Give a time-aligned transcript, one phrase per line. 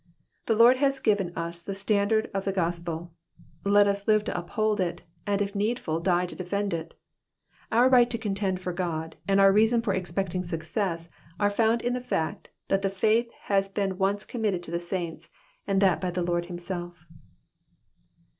[0.47, 3.13] The Lord has given us the standard of the gospel,
[3.63, 6.95] let us live to uphold it, and if needful die to defend it.
[7.71, 11.09] Our right to contend for God, and our reason for expecting success,
[11.39, 15.29] are found in the fact that the faith has been once committed to the saints,
[15.67, 17.05] and that by the Lord himself.